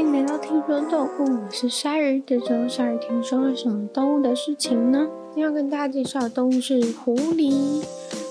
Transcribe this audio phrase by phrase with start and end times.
[0.00, 2.22] 迎来到听说动物，我是鲨鱼。
[2.26, 5.06] 这周鲨鱼听说了什么动物的事情呢？
[5.34, 7.84] 今天要跟大家介绍的动物是狐狸。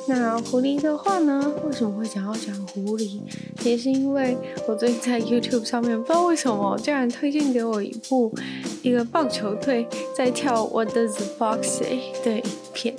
[0.07, 3.20] 那狐狸的话呢，为什么会想要讲狐狸？
[3.63, 4.36] 也是因为
[4.68, 8.33] 我最近在 YouTube 上面，不知道为什么，竟然推荐给我一部
[8.81, 12.43] 一个棒球队在跳 What Does the Fox Say 的影
[12.73, 12.95] 片。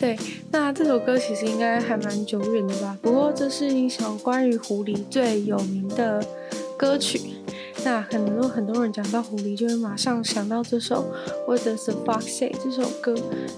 [0.00, 0.18] 对，
[0.50, 2.98] 那这首歌其实应该还蛮久远的吧？
[3.00, 6.26] 不过这是一首关于狐狸最有名的
[6.76, 7.20] 歌曲。
[7.90, 11.10] 那很多很多人讲到狐狸，就会马上想到这首
[11.46, 13.14] 《What the Fox Say》这首歌。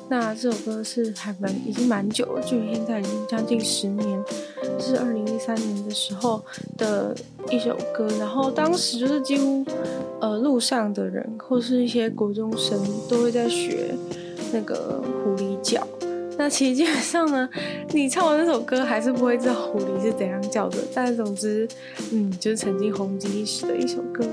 [0.09, 4.24] 那这首歌是还蛮已经蛮久了，距离现在已经将近十年，
[4.79, 6.41] 是二零一三年的时候
[6.79, 7.12] 的
[7.51, 8.07] 一首歌。
[8.21, 9.66] 然后当时就是几乎
[10.21, 13.93] 呃路上的人或是一些国中生都会在学
[14.52, 15.85] 那个狐狸叫。
[16.41, 17.47] 那其实基本上呢，
[17.91, 20.79] 你唱完这首歌还是不会知道狐狸是怎样叫的。
[20.95, 21.69] 但总之，
[22.13, 24.24] 嗯，就是曾经红极一时的一首歌。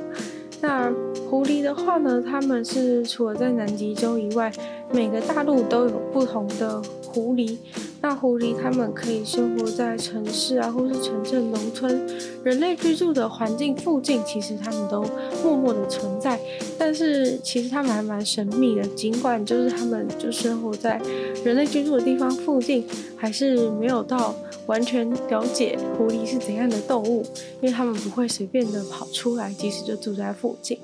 [0.61, 0.89] 那
[1.29, 4.49] 狐狸的话呢，他们是除了在南极洲以外，
[4.93, 7.57] 每个大陆都有不同的狐狸。
[7.99, 12.07] 那狐狸它们可以生活在城市啊，或是城镇、农村，
[12.43, 15.03] 人类居住的环境附近，其实它们都
[15.43, 16.39] 默默的存在。
[16.77, 21.01] 但是其实它们还蛮神秘的，尽管就是它们就生活在
[21.43, 24.33] 人类居住的地方附近，还是没有到
[24.67, 27.23] 完全了解狐狸是怎样的动物，
[27.61, 30.77] 因为它们不会随便的跑出来，即使就住在附近。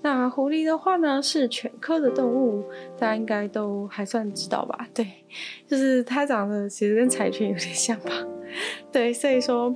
[0.00, 2.64] 那狐狸的话呢，是犬科的动物，
[2.96, 4.88] 大家应该都还算知道吧？
[4.94, 5.06] 对，
[5.66, 8.12] 就是它长得其实跟柴犬有点像吧？
[8.92, 9.74] 对，所以说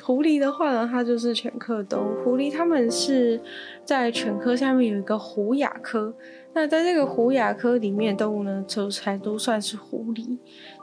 [0.00, 2.22] 狐狸的话呢，它就是犬科的动物。
[2.22, 3.40] 狐狸它们是
[3.84, 6.14] 在犬科下面有一个狐亚科，
[6.52, 10.38] 那在这个狐亚科里面动物呢，就才都算是狐狸，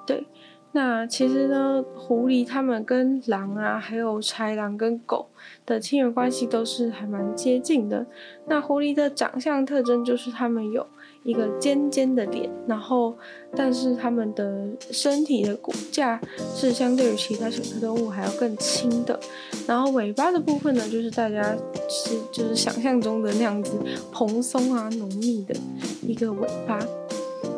[0.05, 0.25] 对。
[0.73, 5.27] 那其实呢，狐狸它们跟狼啊，还有豺狼跟狗
[5.65, 8.05] 的亲缘关系都是还蛮接近的。
[8.47, 10.87] 那狐狸的长相特征就是它们有
[11.23, 13.13] 一个尖尖的脸，然后
[13.53, 16.21] 但是它们的身体的骨架
[16.55, 19.19] 是相对于其他小科动物还要更轻的。
[19.67, 21.53] 然后尾巴的部分呢，就是大家
[21.89, 23.77] 是就是想象中的那样子
[24.11, 25.53] 蓬松啊浓密的
[26.01, 26.79] 一个尾巴。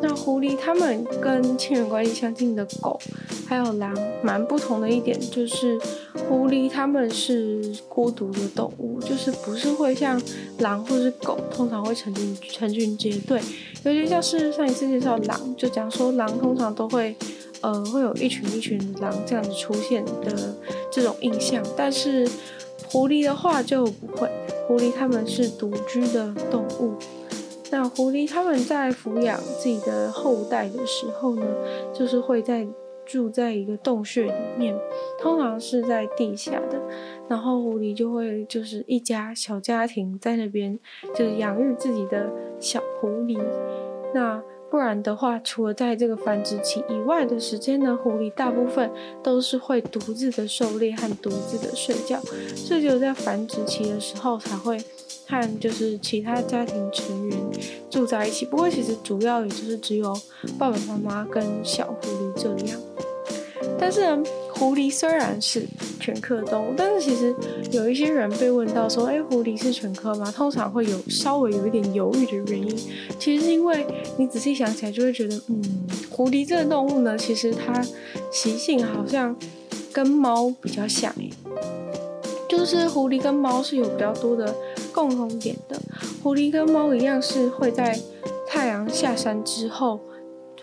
[0.03, 2.99] 那狐狸它们跟亲缘关系相近的狗，
[3.47, 5.79] 还有狼，蛮不同的一点就是，
[6.27, 10.21] 狐狸它们是孤独的动物，就是不是会像
[10.59, 13.39] 狼或是狗，通常会成群成群结队。
[13.85, 17.15] 尤其像是上一次介绍狼，就讲说狼通常都会，
[17.61, 20.53] 呃，会有一群一群狼这样子出现的
[20.91, 22.29] 这种印象，但是
[22.89, 24.29] 狐狸的话就不会，
[24.67, 26.91] 狐狸它们是独居的动物。
[27.73, 31.44] 那狐狸他们在抚养自己的后代的时候呢，
[31.91, 32.67] 就是会在
[33.03, 34.78] 住在一个洞穴里面，
[35.19, 36.79] 通常是在地下的，
[37.28, 40.79] 然后狐狸就会就是一家小家庭在那边
[41.16, 43.41] 就是养育自己的小狐狸。
[44.13, 44.39] 那
[44.73, 48.89] 不然的话，除了在这个繁殖期以外的时间呢，狐狸大部分
[49.22, 52.19] 都是会独自的狩猎和独自的睡觉，
[52.56, 54.83] 所以只有在繁殖期的时候才会。
[55.25, 57.38] 和就是其他家庭成员
[57.89, 60.13] 住在一起，不过其实主要也就是只有
[60.57, 62.79] 爸爸妈妈跟小狐狸这样。
[63.79, 64.23] 但是呢，
[64.63, 65.68] 狐狸虽然是
[66.00, 67.35] 犬科动物，但是其实
[67.69, 72.74] 有一些人被问到说：“哎，狐狸是犬科吗？”通常会有稍微有一点犹豫的原因，
[73.19, 73.85] 其实是因为
[74.18, 75.62] 你仔细想起来就会觉得，嗯，
[76.09, 77.85] 狐狸这个动物呢，其实它
[78.31, 79.35] 习性好像
[79.91, 81.30] 跟猫比较像，诶，
[82.47, 84.56] 就是狐狸跟猫是有比较多的。
[84.94, 85.78] 共同点的，
[86.22, 88.00] 狐狸跟猫一样是会在
[88.47, 90.00] 太阳下山之后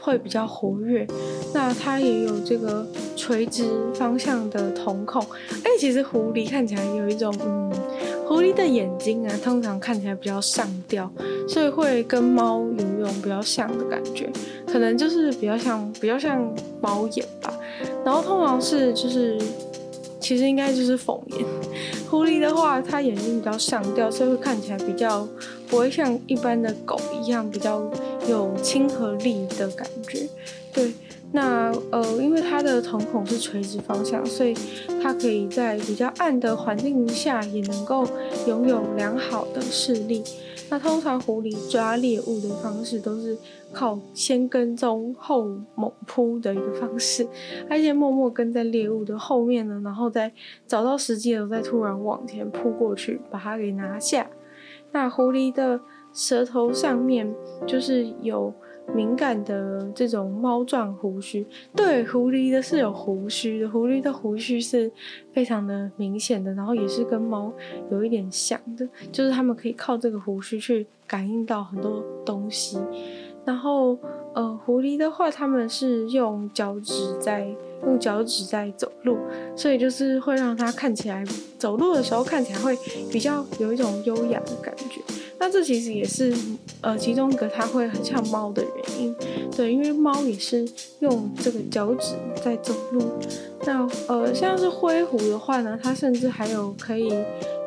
[0.00, 1.06] 会比较活跃。
[1.52, 5.22] 那它也有这个垂直方向的瞳孔。
[5.64, 7.70] 哎，其实狐狸看起来有一种，嗯，
[8.26, 11.10] 狐狸的眼睛啊，通常看起来比较上吊，
[11.48, 14.28] 所以会跟猫有一种比较像的感觉，
[14.66, 16.40] 可能就是比较像比较像
[16.80, 17.52] 猫眼吧。
[18.04, 19.38] 然后通常是就是。
[20.22, 21.44] 其实应该就是凤眼。
[22.10, 25.26] 狐狸的话，它眼睛比较上吊，所以会看起来比较
[25.66, 27.80] 不会像一般的狗一样比较
[28.28, 30.28] 有亲和力的感觉。
[30.72, 30.92] 对，
[31.32, 34.54] 那呃，因为它的瞳孔是垂直方向，所以
[35.02, 38.06] 它可以在比较暗的环境下也能够
[38.46, 40.22] 拥有良好的视力。
[40.68, 43.36] 那通常狐狸抓猎物的方式都是
[43.72, 45.44] 靠先跟踪后
[45.74, 47.26] 猛扑的一个方式，
[47.68, 50.32] 它先默默跟在猎物的后面呢，然后再
[50.68, 54.30] 找到时机了再突然往前扑过去把它给拿下。
[54.92, 55.80] 那狐狸的
[56.12, 57.32] 舌头上面
[57.66, 58.52] 就是有
[58.94, 61.46] 敏感的这种猫状胡须。
[61.76, 64.90] 对，狐狸的是有胡须的，狐狸的胡须是
[65.32, 67.52] 非常的明显的，然后也是跟猫
[67.90, 72.78] 有一点像的，就是它们可以靠这个胡须去感应到很多东西。
[73.42, 73.96] 然后，
[74.34, 77.48] 呃，狐狸的话，它们是用脚趾在
[77.84, 79.16] 用脚趾在走路，
[79.56, 81.24] 所以就是会让它看起来
[81.58, 82.76] 走路的时候看起来会
[83.10, 85.00] 比较有一种优雅的感觉。
[85.40, 86.32] 那这其实也是
[86.82, 89.16] 呃其中一个它会很像猫的原因，
[89.56, 92.14] 对，因为猫也是用这个脚趾
[92.44, 93.02] 在走路。
[93.64, 97.08] 那呃像是灰狐的话呢，它甚至还有可以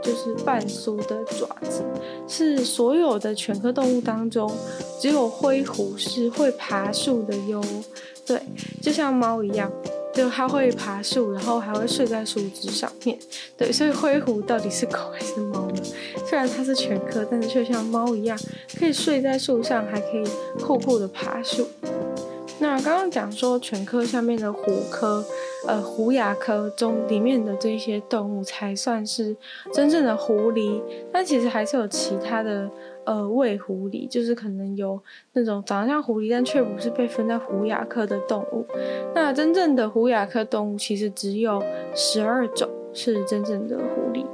[0.03, 1.83] 就是半苏的爪子，
[2.27, 4.51] 是所有的犬科动物当中
[4.99, 7.59] 只有灰狐是会爬树的哟。
[8.23, 8.39] 对，
[8.81, 9.71] 就像猫一样。
[10.13, 13.17] 就它会爬树，然后还会睡在树枝上面。
[13.57, 15.81] 对，所以灰狐到底是狗还是猫呢？
[16.25, 18.37] 虽然它是犬科，但是却像猫一样，
[18.77, 20.23] 可以睡在树上，还可以
[20.63, 21.67] 酷酷的爬树。
[22.59, 25.25] 那刚刚讲说犬科下面的狐科，
[25.67, 29.35] 呃，狐亚科中里面的这些动物才算是
[29.73, 30.79] 真正的狐狸，
[31.11, 32.69] 但其实还是有其他的。
[33.05, 34.99] 呃，伪狐狸就是可能有
[35.33, 38.65] 那种长得像狐狸，但却不是被分在狐亚科的动物。
[39.13, 41.63] 那真正的狐亚科动物其实只有
[41.93, 44.25] 十二种是真正的狐狸。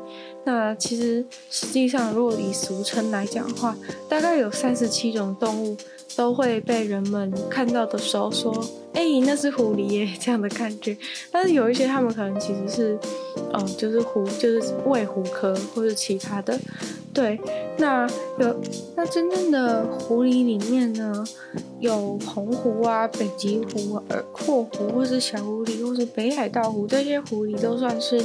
[0.46, 3.76] 那其实实际上，如果以俗称来讲的话，
[4.08, 5.76] 大概有三十七种动物
[6.16, 8.54] 都会被人们看到的时候说
[9.00, 10.96] ：“哎、那是狐狸耶”这样的感觉。
[11.32, 13.00] 但是有一些他们可能其实是，
[13.54, 16.60] 嗯、就是狐，就是喂狐科或者其他的。
[17.12, 17.40] 对，
[17.78, 18.08] 那
[18.38, 18.62] 有
[18.96, 21.26] 那真正的狐狸里面呢，
[21.80, 28.22] 有红狐啊、北极狐、耳廓狐，或是小狐狸，或是北海道狐，这些狐狸都算是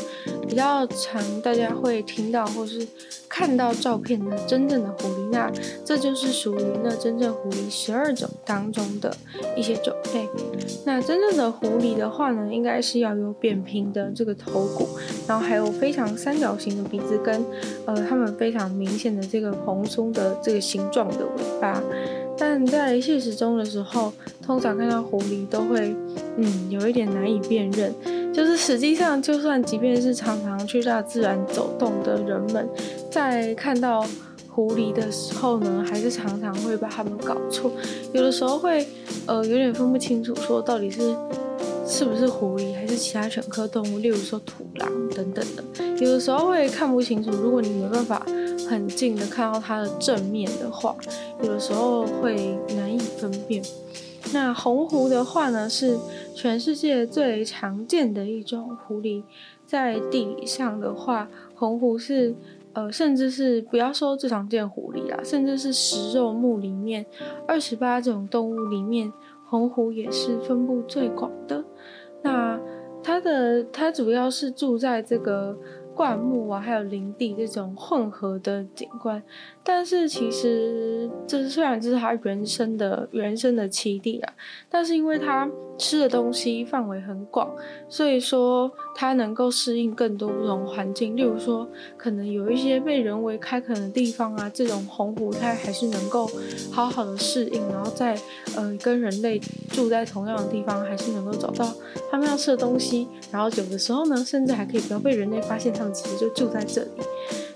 [0.46, 2.86] 比较常大家会听到或是
[3.26, 5.30] 看到照片的真正的狐狸。
[5.30, 5.50] 那
[5.84, 9.16] 这就是属于那真正狐狸十二种当中的
[9.56, 10.28] 一些种类。
[10.84, 14.88] 那真正的狐狸的话呢，应该是要有扁平的这个头骨，
[15.26, 17.44] 然后还有非常三角形的鼻子跟
[17.86, 18.64] 呃，它们非常。
[18.74, 21.82] 明显的这个蓬松的这个形状的尾巴，
[22.36, 24.12] 但在现实中的时候，
[24.42, 25.94] 通常看到狐狸都会，
[26.36, 27.94] 嗯，有一点难以辨认。
[28.32, 32.68] 就是实际上，就算即便是常常去大自然走动的人们，
[33.10, 34.04] 在看到
[34.54, 37.72] 狐狸的时候呢，还是常常会把它们搞错。
[38.12, 38.86] 有的时候会，
[39.26, 41.14] 呃，有点分不清楚，说到底是。
[41.86, 43.98] 是不是狐狸还是其他犬科动物？
[43.98, 45.62] 例如说土狼等等的，
[45.98, 47.30] 有的时候会看不清楚。
[47.30, 48.24] 如果你没办法
[48.66, 50.96] 很近的看到它的正面的话，
[51.42, 53.62] 有的时候会难以分辨。
[54.32, 55.98] 那红狐的话呢，是
[56.34, 59.22] 全世界最常见的一种狐狸。
[59.66, 62.34] 在地理上的话，红狐是
[62.74, 67.06] 呃，甚至是不要说最常见狐狸啦，甚至是食肉目里面
[67.46, 69.12] 二十八种动物里面，
[69.46, 71.64] 红狐也是分布最广的。
[72.22, 72.60] 那
[73.02, 75.56] 它的它主要是住在这个
[75.94, 79.22] 灌木啊，还有林地这种混合的景观。
[79.62, 84.32] 但是其实这虽然这是它原生的原生的栖地啊，
[84.68, 85.48] 但是因为它
[85.78, 87.54] 吃的东西范围很广，
[87.88, 91.16] 所以说它能够适应更多不同环境。
[91.16, 96.30] 例如说，可能有一些被人为开垦的地方啊，这种红狐它还是能够
[96.70, 98.18] 好好的适应，然后在
[98.56, 101.72] 呃跟人类住在同样的地方，还是能够找到
[102.10, 103.08] 他们要吃的东西。
[103.30, 106.90] 然后有的时候呢，甚至还可以不要被人类发现，他们其实就住在这里。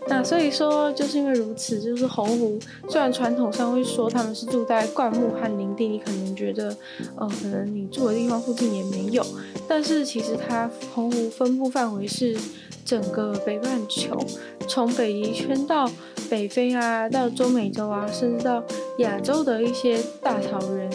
[0.09, 6.75] 那所以说，就是因为如此，就是红狐虽然传统上会说他们是住在灌木和林地，你可能觉得，
[7.17, 9.25] 呃，可能你住的地方附近也没有，
[9.69, 12.37] 但是其实它红狐分布范围是
[12.85, 14.19] 整个北半球，
[14.67, 15.89] 从北极圈到
[16.31, 18.65] 北非啊，到中美洲啊，甚至到
[18.99, 20.91] 亚洲的一些大草原。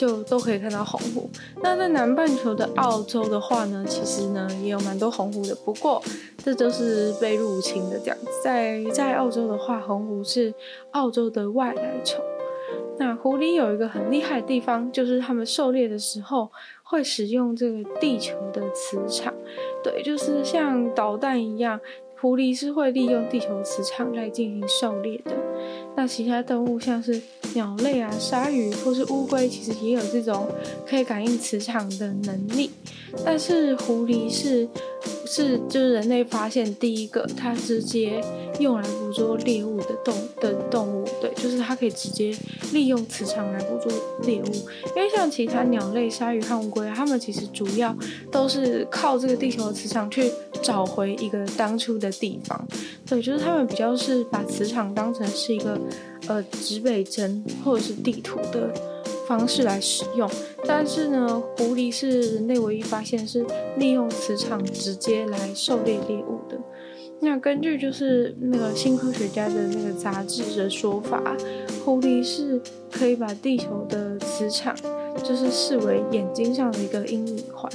[0.00, 1.28] 就都可以看到红狐。
[1.62, 5.54] 那在南半球的澳洲的话呢，其实呢也有蛮多红狐的。
[5.56, 6.02] 不过
[6.42, 8.26] 这就是被入侵的这样子。
[8.42, 10.54] 在在澳洲的话，红狐是
[10.92, 12.18] 澳洲的外来种。
[12.98, 16.50] 那狐狸有一个很厉害的地方，就是他们狩猎的时候
[16.82, 19.34] 会使用这个地球的磁场。
[19.84, 21.78] 对，就是像导弹一样。
[22.22, 25.32] 狐狸是会利用地球磁场来进行狩猎的。
[26.00, 27.20] 那其他动物像是
[27.52, 30.48] 鸟类啊、鲨鱼或是乌龟，其实也有这种
[30.88, 32.70] 可以感应磁场的能力。
[33.22, 34.66] 但是狐狸是
[35.26, 38.18] 是就是人类发现第一个，它直接
[38.58, 41.04] 用来捕捉猎物的动的动物。
[41.20, 42.34] 对，就是它可以直接
[42.72, 43.92] 利用磁场来捕捉
[44.22, 44.54] 猎物。
[44.96, 47.94] 因为像其他鸟类、鲨鱼和乌龟，它们其实主要
[48.32, 52.68] 都是靠这个地球的磁场去找回一个当初的地方。
[53.06, 55.78] 对，就是他们比较是把磁场当成是一个
[56.28, 58.72] 呃指北针或者是地图的
[59.26, 60.28] 方式来使用。
[60.66, 63.44] 但是呢，狐狸是人类唯一发现是
[63.76, 66.58] 利用磁场直接来狩猎猎物的。
[67.22, 71.36] 那根据就是那个新科学家的那个杂志的说法，
[71.84, 72.58] 狐狸是
[72.90, 74.74] 可以把地球的磁场
[75.22, 77.70] 就是视为眼睛上的一个阴影环，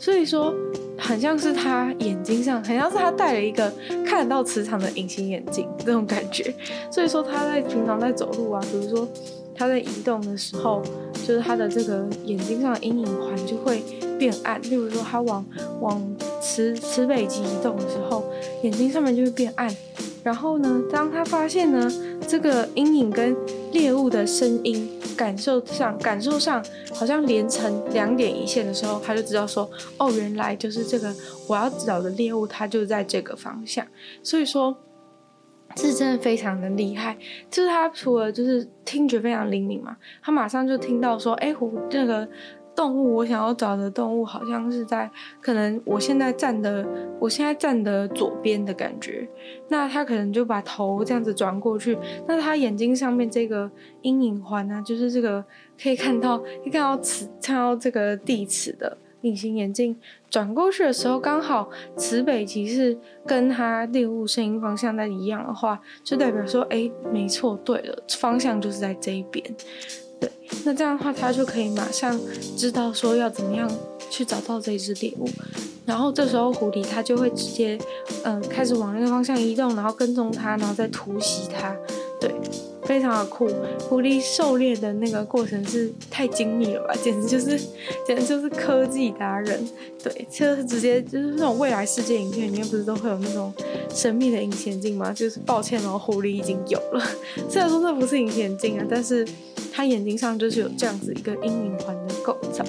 [0.00, 0.52] 所以说
[0.98, 3.72] 很像是他眼睛上，很像是他戴了一个
[4.04, 6.52] 看得到磁场的隐形眼镜那种感觉。
[6.90, 9.08] 所以说他在平常在走路啊，比如说
[9.54, 10.82] 他在移动的时候，
[11.26, 13.82] 就是他的这个眼睛上的阴影环就会
[14.18, 14.60] 变暗。
[14.62, 15.44] 例如说他往
[15.80, 18.24] 往磁磁北极移动的时候，
[18.62, 19.74] 眼睛上面就会变暗。
[20.24, 21.90] 然后呢，当他发现呢，
[22.26, 23.34] 这个阴影跟
[23.72, 24.88] 猎物的声音
[25.18, 31.12] 感受上感受上好像连成两点一线的时候，他就知道说，哦，原来就是这个
[31.48, 33.84] 我要找的猎物，它就在这个方向。
[34.22, 34.74] 所以说，
[35.74, 37.18] 这真的非常的厉害。
[37.50, 42.28] 就是他除了就是听觉非常灵敏嘛，他马上就听到说，哎，狐那个。
[42.78, 46.86] 动物，我想要找的动物好像是在可能我现在站的，
[47.18, 49.28] 我现在站的左边的感觉。
[49.66, 53.68] 那他可能就把头这样子转过去，那他眼睛上面这个
[54.02, 55.44] 阴影环呢，就是这个
[55.82, 59.96] 可以看到，可以看到磁，看到这个地磁的隐形眼镜
[60.30, 69.44] 转过去的时候，刚好磁北极是跟他猎物声音方向在一样的话，就代表说，哎，没错，对了，方向就是在这一边。
[70.20, 70.30] 对，
[70.64, 72.18] 那这样的话，他就可以马上
[72.56, 73.70] 知道说要怎么样
[74.10, 75.28] 去找到这只猎物，
[75.86, 77.78] 然后这时候狐狸它就会直接，
[78.24, 81.76] 嗯、开始往那个方向移动，然后跟踪它，然后再突袭它。
[82.20, 82.34] 对，
[82.84, 83.48] 非常的酷。
[83.88, 87.58] 狐狸狩猎的那个过程是太精密了吧，简直就是，
[88.06, 89.66] 简直就是科技达人。
[90.02, 93.52] 对，就是直接就是那种未来世界影片里面不是都会有那种
[93.94, 95.12] 神秘的隐形镜吗？
[95.12, 97.04] 就是抱歉哦，狐狸已经有了。
[97.48, 99.26] 虽然说那不是隐形镜啊，但是。
[99.70, 102.64] 它眼睛上就是有这样子一个阴影环的构造。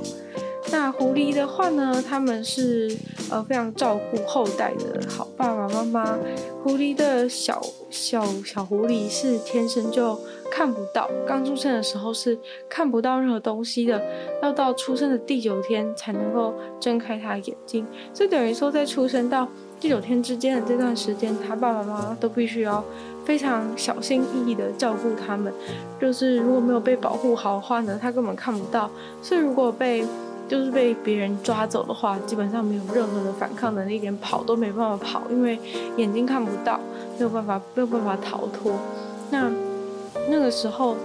[0.72, 2.96] 那狐狸的话呢，他们是
[3.32, 6.18] 呃非常照顾后代的好爸爸妈妈。
[6.64, 10.20] 狐狸的小小小狐狸是天生就
[10.52, 12.38] 看不到，刚出生的时候是
[12.70, 14.02] 看不到任何东西的，
[14.44, 17.86] 要到出生的第九天才能够睁开他的眼睛。
[18.14, 19.48] 所以等于说，在出生到
[19.80, 22.84] 第九天之间的这段时间，他爸爸妈妈都必须要。
[23.26, 25.54] 非常小心翼翼地照顾他们，
[26.02, 28.90] 就是如果没有被保护好的话呢，他根本看不到。
[29.22, 30.04] 所以如果被
[30.50, 35.58] 就是被别人抓走的话，基本上没有任何的反抗能力，连跑都没办法跑，因为
[35.96, 36.78] 眼睛看不到，
[37.18, 38.74] 没有办法没有办法逃脱。
[39.32, 39.50] 那
[40.28, 40.98] 那个时候。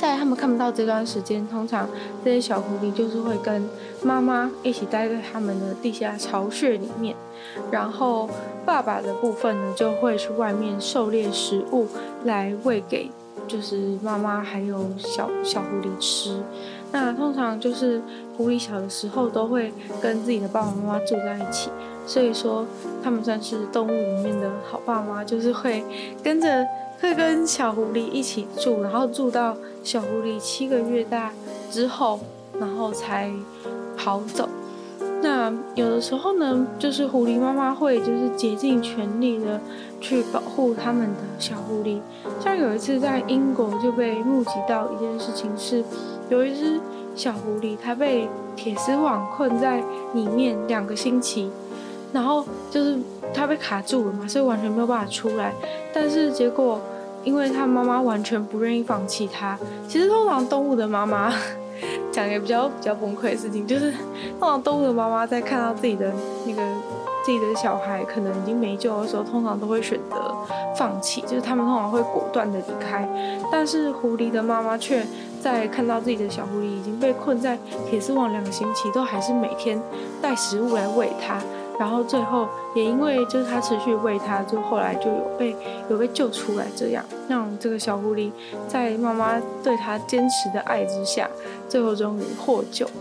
[0.00, 1.88] 在他们看不到这段时间，通常
[2.24, 3.68] 这些小狐狸就是会跟
[4.00, 7.16] 妈妈一起待在他们的地下巢穴里面，
[7.72, 8.30] 然后
[8.64, 11.88] 爸爸的部分呢就会去外面狩猎食物
[12.24, 13.10] 来喂给
[13.48, 16.40] 就是妈妈还有小小狐狸吃。
[16.92, 18.00] 那通常就是
[18.36, 21.70] 狐狸小的时候都会跟自己的爸爸妈妈住在一起，
[22.06, 22.66] 所以说
[23.02, 25.84] 他们算是动物里面的好爸妈，就是会
[26.22, 26.66] 跟着。
[27.00, 31.30] 会跟小狐狸一起住，然后住到小狐狸七个月大
[31.70, 32.18] 之后，
[32.58, 33.30] 然后才
[33.96, 34.48] 跑走。
[35.22, 39.60] 那有的时候呢，就是狐狸妈妈会就是竭尽全力的
[40.00, 42.00] 去保护他们的小狐狸。
[42.40, 45.84] 像有一次在英国就被目击到一件事情是，
[46.28, 46.80] 有一只
[47.14, 49.82] 小狐狸它被铁丝网困在
[50.14, 51.50] 里面两个星期，
[52.12, 52.98] 然后就是。
[53.34, 55.52] 它被卡住了嘛，所以完全没有办法出来。
[55.92, 56.80] 但是结果，
[57.24, 59.56] 因为他妈妈完全不愿意放弃它。
[59.86, 61.30] 其实通常动物的妈妈
[62.10, 63.92] 讲一个比较比较崩溃的事情，就是
[64.40, 66.10] 通常动物的妈妈在看到自己的
[66.46, 66.62] 那个
[67.28, 70.34] 自己的小孩可能已经没救的时候，通常都会选择
[70.74, 73.06] 放弃，就是他们通常会果断的离开。
[73.52, 75.06] 但是狐狸的妈妈却
[75.42, 77.58] 在看到自己的小狐狸已经被困在
[77.90, 79.78] 铁丝网两个星期，都还是每天
[80.22, 81.38] 带食物来喂它。
[81.78, 85.54] 然后最后也因为就是他持续喂它，就后来就有被
[85.90, 88.32] 有被救出来，这样让这个小狐狸
[88.66, 91.28] 在妈妈对它坚持的爱之下，
[91.68, 92.92] 最后终于获救了。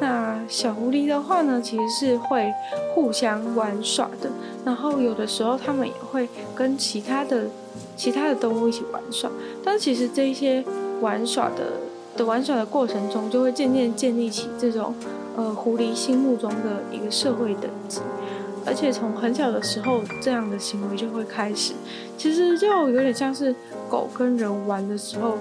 [0.00, 2.52] 那小狐狸的话呢，其实是会
[2.94, 4.28] 互相玩耍的，
[4.64, 7.46] 然后有的时候他们也会跟其他的
[7.96, 9.30] 其他的动物一起玩耍，
[9.64, 10.62] 但其实这些
[11.00, 11.78] 玩耍的
[12.16, 14.92] 的玩耍的过程中，就会渐渐建立起这种。
[15.36, 18.00] 呃，狐狸心目中的一个社会等级，
[18.66, 21.72] 而且从很小的时候，这样的行为就会开始。
[22.18, 23.54] 其实就有点像是
[23.88, 25.38] 狗跟人玩的时候，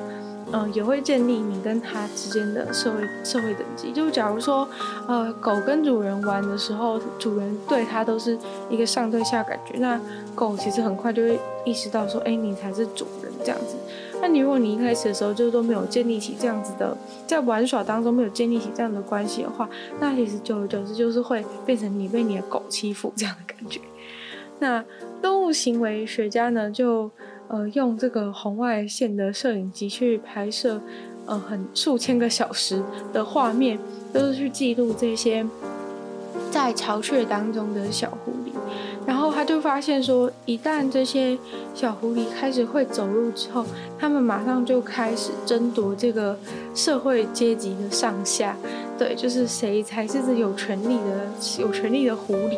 [0.52, 3.92] 嗯、也会建立你跟它之间的社会社会等级。
[3.92, 4.68] 就假如说，
[5.08, 8.38] 呃，狗跟主人玩的时候，主人对它都是
[8.70, 10.00] 一个上对下感觉，那
[10.34, 13.76] 狗其实很快就会意识到说，哎，你才是主人这样子。
[14.22, 23.80] 那你如果你一开始的时候就都没有建立起这样子的，在玩耍当中没有建立起这样的关系的话，那其实久而久之就是会变成你被你的狗欺负这样的感觉。
[24.60, 24.84] 那
[25.22, 27.10] 动物行为学家呢，就
[27.50, 30.80] 呃用这个红外线的摄影机去拍摄，
[31.26, 33.78] 呃很数千个小时的画面，
[34.14, 35.46] 都是去记录这些
[36.50, 38.54] 在巢穴当中的小狐狸。
[39.08, 41.36] 然后他就发现说，一旦这些
[41.74, 43.66] 小狐狸开始会走路之后，
[43.98, 46.38] 他们马上就开始争夺这个
[46.76, 48.56] 社会阶级的上下，
[49.00, 51.26] 对，就是谁才是有权利的、
[51.58, 52.58] 有权利的狐狸。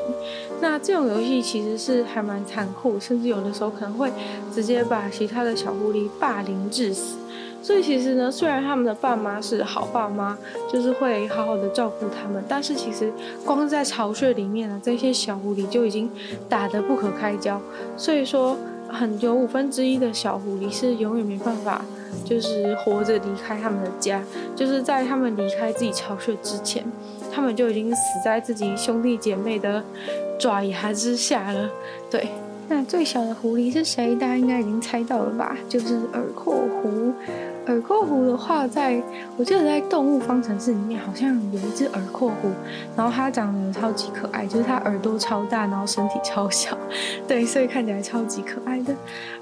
[0.60, 4.12] 那这种游戏其实是还蛮残酷，甚至有的时候可能会
[4.52, 7.16] 直接把其他的小狐狸霸凌致死。
[7.62, 10.36] 所以其实呢，虽然他们的爸妈是好爸妈，
[10.68, 13.14] 就是会好好的照顾他们，但是其实
[13.46, 16.10] 光在巢穴里面呢，这些小狐狸就已经
[16.50, 17.62] 打得不可开交。
[17.96, 18.58] 所以说，
[18.90, 21.86] 很有五分之一的小狐狸是永远没办法，
[22.26, 24.24] 就是活着离开他们的家，
[24.56, 26.84] 就是在他们离开自己巢穴之前，
[27.34, 29.84] 他们就已经死在自己兄弟姐妹的
[30.40, 31.70] 爪牙之下了。
[32.10, 32.30] 对，
[32.68, 34.16] 那最小的狐狸是谁？
[34.16, 35.58] 大家应该已经猜到了吧？
[35.68, 37.14] 就是耳廓狐。
[37.68, 39.02] 耳廓狐的话在，
[39.38, 42.50] 我记得在动物方程式里面好像有一只耳廓狐，
[42.96, 46.76] 然后它长得超级可爱，就是它耳朵超大，然后身体超小，
[47.28, 48.96] 对，所以看起来超级可爱的。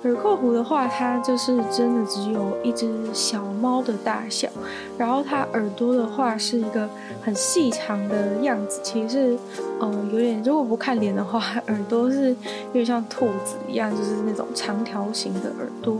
[0.03, 4.49] 耳廓狐的话，它就是真的只有一只小猫的大小，
[4.97, 6.87] 然后它耳朵的话是一个
[7.21, 9.37] 很细长的样子，其实是
[9.79, 15.97] 呃有点，如果不看脸的话， 耳朵是有点像兔子一样，就是那种长条形的耳朵。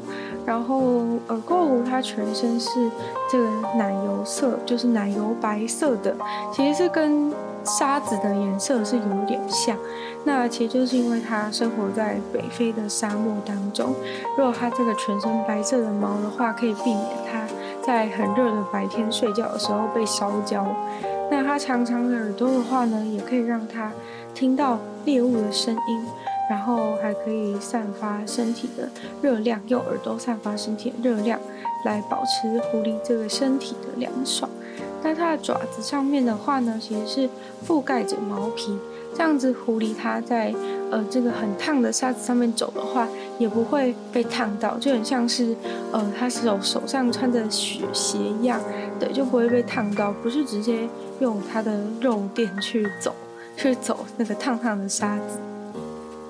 [0.50, 0.80] 然后
[1.28, 2.70] 耳廓狐它全身是
[3.30, 6.16] 这个奶油色，就是奶油白色的，
[6.52, 7.32] 其实是跟
[7.64, 9.78] 沙子的颜色是有点像。
[10.24, 13.94] 那其实就是因为它生活在北非的沙漠当中，
[14.36, 17.46] 如果它这个全身白色的毛的话，可以避免它
[17.86, 20.66] 在很热的白天睡觉的时候被烧焦。
[21.30, 23.92] 那它长长的耳朵的话呢，也可以让它
[24.34, 26.06] 听到猎物的声音。
[26.50, 28.90] 然后还可以散发身体的
[29.22, 31.40] 热量，用耳朵散发身体的热量，
[31.86, 34.50] 来保持狐狸这个身体的凉爽。
[35.02, 37.30] 那它的爪子上面的话呢，其实是
[37.66, 38.78] 覆盖着毛皮，
[39.16, 40.54] 这样子狐狸它在
[40.92, 45.56] 呃这个很烫的沙子上面走的话，也不会被烫到，就很像是
[45.94, 48.60] 呃它手手上穿着雪鞋一样，
[49.00, 53.14] 对，就不会被烫到，不是直接用它的肉垫去走，
[53.56, 55.40] 去走那个烫烫的沙子。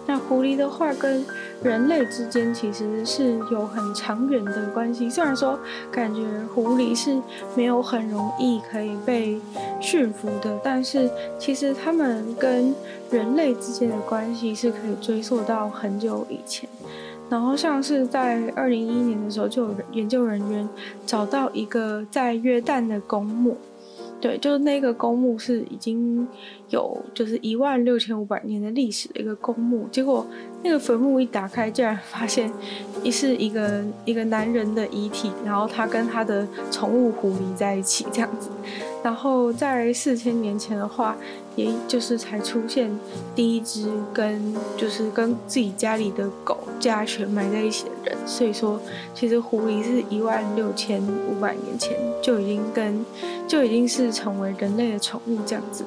[0.09, 1.23] 那狐狸的话跟
[1.61, 5.07] 人类之间其实是有很长远的关系。
[5.07, 5.59] 虽然说
[5.91, 7.21] 感觉狐狸是
[7.55, 9.39] 没有很容易可以被
[9.79, 12.73] 驯服的，但是其实他们跟
[13.11, 16.67] 人类之间的关系是可以追溯到很久以前。
[17.29, 20.67] 然后像是在二零一一年的时候，就有研究人员
[21.05, 23.55] 找到一个在约旦的公墓。
[24.21, 26.27] 对，就是那个公墓是已经
[26.69, 30.25] 有就是一万六千五百年的历史的一个公墓，结果
[30.61, 32.51] 那个坟墓一打开，竟然发现
[33.01, 38.49] 一是一个一个男人的遗体，然后他跟他的宠物狐狸在一起这样子，
[39.03, 41.15] 然后在四千年前的话。
[41.55, 42.89] 也就是才出现
[43.35, 48.79] 第一只跟就是跟自己家里的狗家犬埋在一起的人，所以说
[49.13, 53.05] 其实狐狸是一万六千五百年前就已经跟
[53.45, 55.83] 就已经是成为人类的宠物这样子。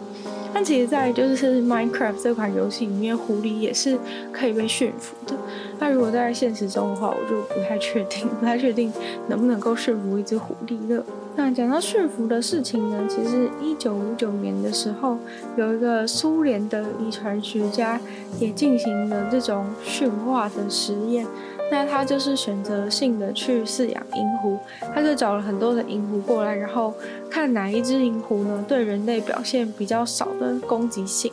[0.53, 3.99] 但其实，在就是 Minecraft 这款游戏里面，狐狸也是
[4.31, 5.35] 可以被驯服的。
[5.79, 8.93] 那如果在现实中的话，我就不太确定，不太确定
[9.29, 11.03] 能不能够驯服一只狐狸了。
[11.35, 15.17] 那讲到驯服的事情呢，其实一九五九年的时候，
[15.57, 17.99] 有一个苏联的遗传学家
[18.39, 21.27] 也进行了这种驯化的实验。
[21.71, 24.59] 那他就是选择性的去饲养银狐，
[24.95, 26.93] 他就找了很多的银狐过来，然后
[27.31, 31.33] 看哪一只银狐呢对人类表现比较少的攻击性，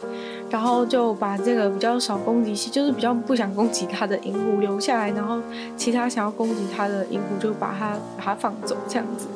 [0.49, 5.39] 然后就把这个比较少攻击性，就是比较不想攻击他的银狐留下来，然后
[5.77, 9.27] 其他想要攻击他的银狐就把它把它放走这样子。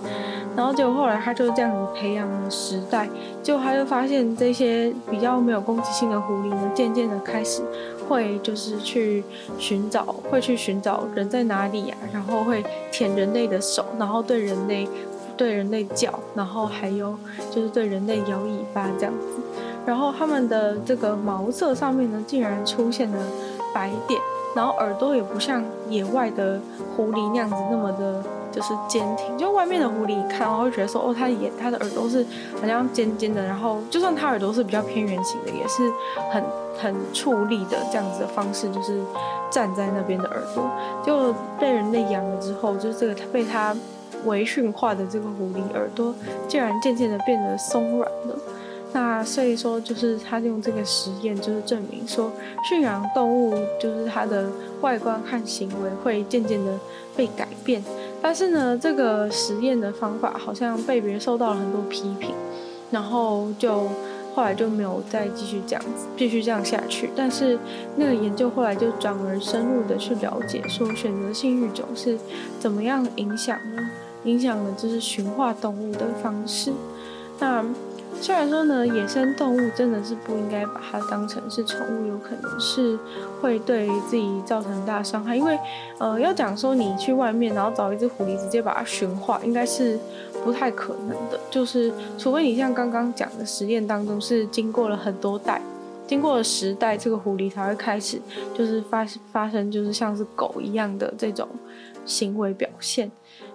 [0.56, 3.10] 然后结果后来他就这样子培养了十代，
[3.42, 7.64] 结果他就发现这些比较没有攻击性的狐狸呢，渐渐的开始
[8.08, 9.24] 会就是去
[9.58, 14.88] 寻找，会去寻找人在哪里呀、啊，然后会舔人类的手，然后对人类
[15.36, 17.18] 对人类叫，然后还有
[17.50, 19.42] 就是对人类摇尾巴这样子，
[19.86, 23.26] 然后他们的这个毛色上面呢，竟然出现了
[23.74, 24.20] 白点，
[24.56, 26.60] 然后耳朵也不像野外的
[26.96, 28.22] 狐狸那样子那么的。
[28.54, 32.24] 就是坚挺，就外面的狐狸一看，然后会觉得说，哦，它的眼、它的耳朵是
[32.62, 35.92] 好像尖尖的，然后就算它耳朵是比较偏圆形的，也是
[36.32, 36.44] 很
[36.80, 39.02] 很矗立的这样子的方式，就是
[39.50, 40.70] 站在那边的耳朵，
[41.04, 43.76] 就被人类养了之后，就是这个被它
[44.26, 46.14] 微驯化的这个狐狸耳朵，
[46.48, 48.36] 竟然渐渐的变得松软了。
[48.96, 52.32] 那所以说，就是他用这个实验，就是证明说，
[52.70, 54.48] 驯养动物就是它的
[54.82, 56.80] 外观和行为会渐渐的
[57.16, 57.84] 被改变。
[58.22, 62.36] 但是呢，这个实验的方法好像被别人受到了很多批评，
[62.92, 63.90] 然后就
[64.36, 65.84] 后来就没有再继续这样，
[66.16, 67.10] 继续这样下去。
[67.16, 67.58] 但是
[67.96, 72.16] 那个研究后来就转而深入的去了解，说选择性育种是
[72.60, 73.90] 怎么样影响呢？
[74.26, 76.72] 影响了就是驯化动物的方式。
[77.40, 77.66] 那。
[78.22, 82.98] 虽然说呢，野生动物真的是不应该把它当成是宠物，有可能是
[83.42, 85.36] 会对自己造成很大伤害。
[85.36, 85.60] 因为，
[85.98, 90.00] 呃，要讲说你去外面，然后找一只狐狸直接把它驯化，应该是
[90.44, 91.38] 不太可能的。
[91.52, 95.62] 就是除非你像刚刚讲的实验当中，是经过了很多代，
[96.08, 98.22] 经过了十代，这个狐狸才会开始
[98.54, 101.48] 就是发发生，就是像是狗一样的这种
[102.06, 103.12] 行为表现。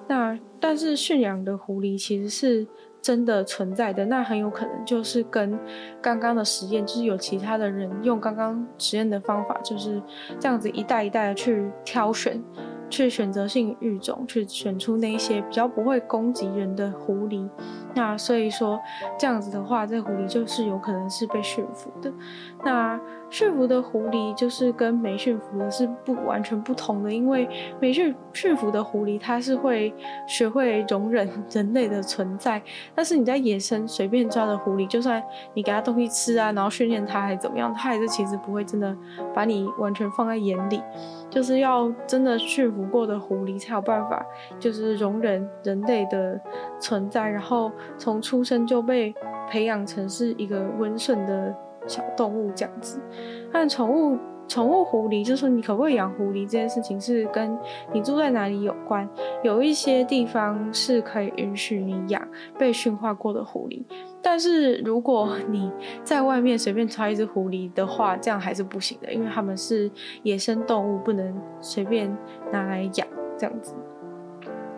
[0.08, 2.66] 那但是驯养的狐狸其实是。
[3.00, 5.58] 真的存在的，那很有可能就是跟
[6.00, 10.02] 刚刚的实验，就是有其他的人用刚刚实验的方法，就是
[10.38, 12.42] 这样子一代一代的去挑选，
[12.90, 17.48] 去选择性育种，去选出那一些比较不会攻击人的狐狸。
[17.94, 18.78] 那所以说
[19.18, 22.12] 这样子的话，这狐狸就是有可能是被驯服的。
[22.64, 27.48] 那驯服的狐狸就是跟没驯服的是不完全不同的，因为
[27.80, 29.92] 没驯驯服的狐狸它是会
[30.26, 32.60] 学会容忍人类的存在，
[32.94, 35.22] 但是你在野生随便抓的狐狸，就算
[35.54, 38.96] 你给它东西吃啊，然后训练它还怎么样，它还是其实不会真的
[39.34, 40.80] 把你完全放在眼里。
[41.30, 44.24] 就是要真的驯服过的狐狸才有办法，
[44.58, 46.40] 就是容忍人类的
[46.80, 49.14] 存在，然后从出生就被
[49.50, 51.54] 培养成是一个温顺的
[51.88, 53.00] 小动物这样子。
[53.52, 57.58] 但宠物宠物狐狸，就是你可不可以养狐狸这件事情，是跟
[57.92, 59.06] 你住在哪里有关。
[59.42, 62.26] 有一些地方是可以允许你养
[62.58, 63.82] 被驯化过的狐狸。
[64.22, 65.70] 但是如果你
[66.02, 69.90] 在外面随便抓一只狐狸的话，这样还是不行的，因为它们是
[70.22, 72.10] 野生动物，不能随便
[72.50, 73.74] 拿来养这样子。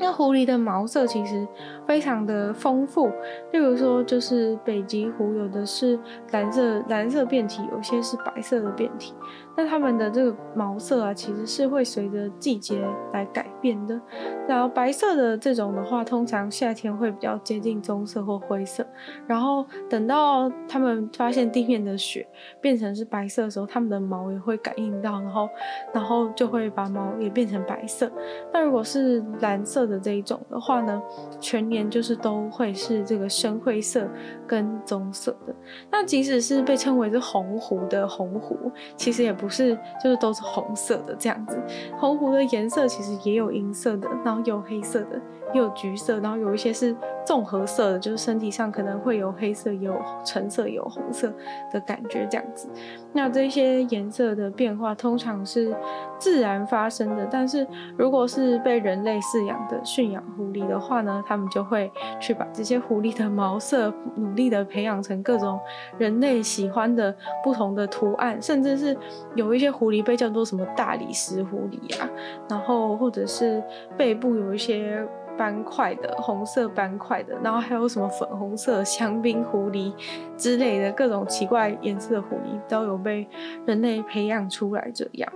[0.00, 1.46] 那狐狸的毛色其实
[1.86, 3.08] 非常的丰富，
[3.52, 5.98] 例如说就是北极狐，有的是
[6.30, 9.14] 蓝色蓝色变体，有些是白色的变体。
[9.56, 12.82] 那它们的这个毛色啊，其实是会随着季节
[13.12, 14.00] 来改变的。
[14.48, 18.86] 然后白色的这种的话，通常夏天会比较接近棕色或灰色。
[19.26, 22.26] 然后等到它们发现地面的雪
[22.60, 25.48] 变成是白色的时候，它们的毛也会感应到，然后
[25.92, 28.10] 然后就会把毛也变成白色。
[28.52, 31.00] 那如果是蓝色的这一种的话呢，
[31.38, 34.08] 全年就是都会是这个深灰色
[34.46, 35.54] 跟棕色的。
[35.90, 41.59] 那即使是被称为是红狐的红狐，其实也不是，就是都是红色的这样子。
[41.98, 45.20] 红狐的颜色其实也有银色的，然后有黑色的。
[45.53, 51.33] 也有橘色，然后有一些是综合色的，就是身体上可能会有黑色，有橙色，有红色
[51.72, 52.68] 的感觉这样子。
[53.12, 55.74] 那这些颜色的变化通常是
[56.18, 65.59] 自然发生的，但是如果是被人类饲养的驯养狐狸的话呢，他们就会去把这些狐狸的毛色努力的培养成各种
[65.98, 68.96] 人类喜欢的不同的图案，甚至是
[69.35, 72.09] 有一些狐狸被叫做什么大理石狐狸啊，
[72.48, 73.62] 然后或者是
[73.96, 75.06] 背部有一些。
[75.40, 79.90] 斑块的红色斑块的，然后还有什么粉红色香槟狐狸
[80.37, 83.26] 之类的各种奇怪颜色的狐狸，都有被
[83.64, 85.33] 人类培养出来这样。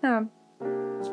[0.00, 0.26] 那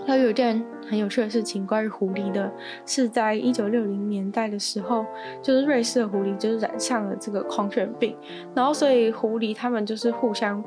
[0.05, 2.51] 还有一件很有趣的事情，关于狐狸的，
[2.85, 5.05] 是在一九六零年代的时候，
[5.41, 8.15] 就是瑞士的狐狸就是染上了这个狂犬病，
[8.53, 10.63] 然后所以狐狸他们就是互相。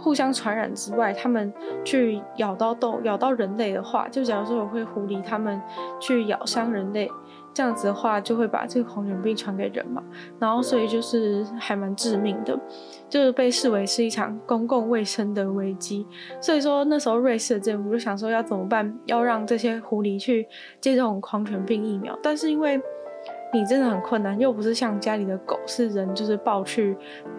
[0.00, 1.52] 互相传染之外，他们
[1.84, 5.60] 去咬到动咬到人类的话，就假如说有会狐狸，他们
[5.98, 7.10] 去咬伤人类，
[7.58, 10.00] 这样子的话就会把这个狂犬病传给人嘛。
[10.38, 12.56] 然后所以就是还蛮致命的，
[13.08, 16.06] 就是被视为是一场公共卫生的危机。
[16.40, 20.46] 所以说那时候瑞士的政府就想说要怎么办，要让这些狐狸去
[20.80, 22.80] 接这种狂犬病疫苗，但是因为。
[23.50, 26.94] 你真的很困难，又不是像家里的狗，是人就是抱去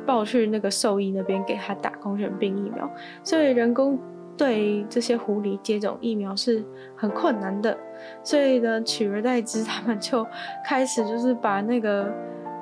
[0.08, 2.90] 抱去那个兽医那边给他打狂犬病疫苗，
[3.24, 3.98] 所以人工
[4.40, 6.64] 对这些狐狸接种疫苗是
[6.96, 7.78] 很困难的，
[8.24, 10.26] 所以呢，取而代之，他们就
[10.66, 12.10] 开始就是把那个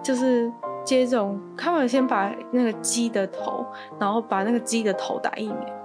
[0.01, 0.51] 就是
[0.83, 3.63] 接种，他们先把那个鸡的头，
[3.99, 5.76] 然后把那个鸡的头打疫苗。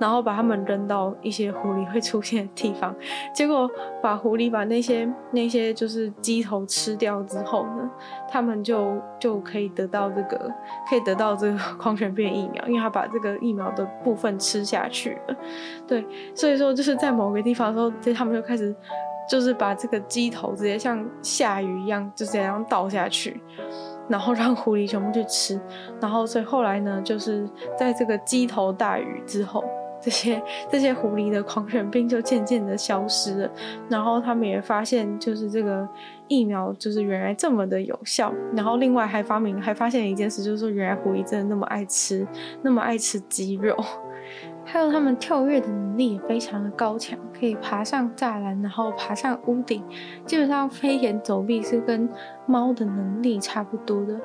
[0.00, 2.94] 然后把它们扔到一些狐狸会出现的地方，
[3.34, 3.70] 结果
[4.02, 7.90] 把狐狸把那些那些就是鸡头吃掉之后呢，
[8.28, 10.50] 他们就就可以得到这个
[10.88, 15.36] 可以得到这个狂犬病疫苗，因为他把这个疫苗的部分吃下去了。
[15.86, 18.74] 对，所以说就是在某个地方的时候，就他们就开始
[19.28, 23.40] 就是把这个鸡头直接像下雨一样就这样倒下去。
[24.08, 25.60] 然后让狐狸全部去吃，
[26.00, 29.62] 然后所以后来呢，就是在这个鸡头大雨之后，
[30.00, 33.50] 这些这些狐狸的狂犬病就渐渐的消失了。
[33.88, 35.88] 然后他们也发现，就是这个
[36.28, 38.32] 疫苗就是原来这么的有效。
[38.54, 42.26] 然后另外还发明还发现一件事，就是说原来狐狸真的那么爱吃，
[42.62, 43.76] 那么爱吃鸡肉。
[44.72, 49.82] 还有他们跳跃的能力也非常的高强，可以爬上栅栏，然后爬上屋顶。
[50.24, 52.08] 基本上飞檐走壁是跟
[52.46, 54.16] 猫的能力差不多的。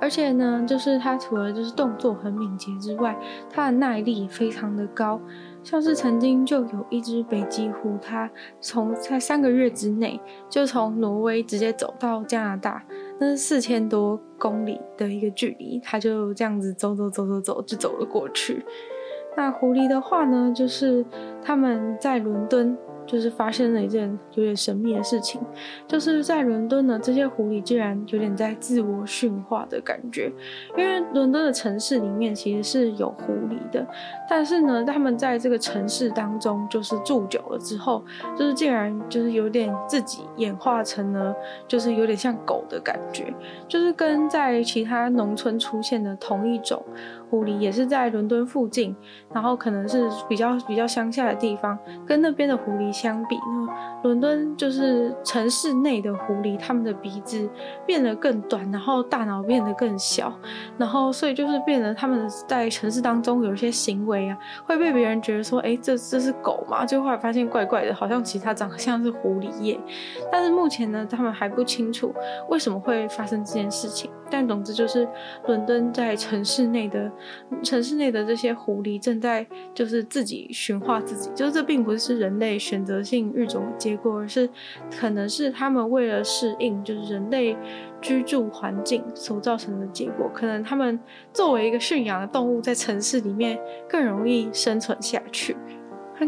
[0.00, 3.16] 而且呢，就是它除了就是动作很敏捷之外，
[3.48, 5.20] 它的耐力也非常的高。
[5.62, 8.28] 像是曾经就有一只北极狐，它
[8.60, 12.84] 从在三个月之内就从挪威直接走到加拿大，
[13.20, 18.66] 那是四千多公里的一个距离，它就这样子走走走走走就走了过去。
[19.36, 21.04] 那狐狸的话呢，就是
[21.42, 25.40] 他们在伦敦，就是发生了一件有点神秘的事情，
[25.88, 30.30] 就是在伦敦呢，这些狐狸竟然有点在自我驯化的感觉，
[30.76, 33.86] 因为伦敦的城市里面其实是有狐狸的，
[34.28, 38.04] 但是呢，他们在这个城市当中就是住久了之后，
[38.38, 41.34] 就是竟然就是有点自己演化成了，
[41.66, 43.32] 就是有点像狗的感觉，
[43.66, 46.82] 就是跟在其他农村出现的同一种
[47.32, 48.94] 狐狸，也是在伦敦附近，
[49.32, 52.92] 然后可能是比较比较乡下的地方，跟那边的狐狸。
[52.92, 57.48] 相比呢，伦敦就是城市内的狐狸，它们的鼻子
[57.86, 60.30] 变得更短，然后大脑变得更小，
[60.76, 66.84] 然后所以就是变得他们在城市当中有一些行为啊，会被别人觉得说，哎，这这是狗嘛？
[66.84, 69.80] 就后来发现怪怪的，好像其他长得像是狐狸耶。
[70.30, 72.14] 但是目前呢，他们还不清楚
[72.50, 74.10] 为什么会发生这件事情。
[74.30, 75.06] 但总之就是，
[75.46, 77.10] 伦敦在城市内的
[77.62, 84.48] 城市内的这些狐狸正在就是自己驯化自己，就是这并不是人类选择性育种的结果，而是
[84.90, 87.56] 可能是他们为了适应就是人类
[88.00, 90.30] 居住环境所造成的结果。
[90.32, 90.98] 可能他们
[91.32, 93.58] 作为一个驯养的动物，在城市里面
[93.88, 95.56] 更容易生存下去。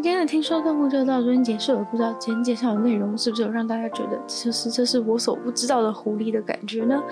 [0.03, 7.03] 今天的听说动物就到这边结束了，不知道今天介绍的内容是不是有让大家觉得就是这是我所不知道的狐狸的感觉呢？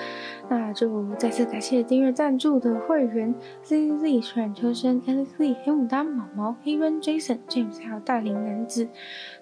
[0.48, 8.88] 那就再次感谢订阅赞助的会员 Z Z 水染秋生 Alex Lee 黑牡丹毛毛黑人 Jason James 还有大龄男子。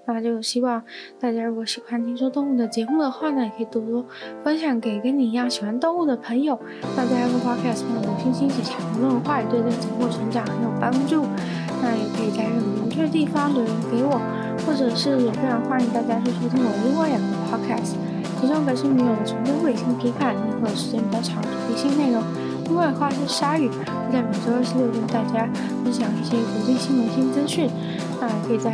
[0.07, 0.83] 那就希望
[1.19, 4.05] 大家如果喜欢听说动物的节目的话呢，也可以多多
[4.45, 6.59] 分享给跟你一样喜欢动物的朋友。
[6.97, 11.25] 那在 Apple Podcast 帮我星星写下评论的话，也对这个节目成长很有帮助。
[11.83, 14.21] 那也可以在任这地方留言给我，
[14.67, 17.97] 或者是也非常欢迎大家去收听我另外两个 podcast，
[18.39, 22.21] 其中一个是女友的纯粹理性批判，也会有时间比较长的主题性内容；
[22.69, 25.49] 另外的话是鲨鱼，会在每周二、十、六跟大家
[25.83, 27.71] 分享一些国际新闻新资讯。
[28.21, 28.71] 那可以在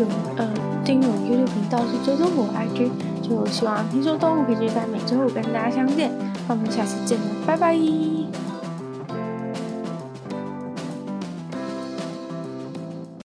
[0.00, 0.48] 有呃
[0.82, 2.88] 订阅我 YouTube 频道，去追踪我 IG，
[3.20, 6.10] 就希望听说动物可以在每周五跟大家相见。
[6.48, 7.76] 那我们下次见了，拜拜。